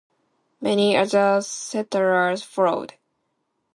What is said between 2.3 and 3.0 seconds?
followed.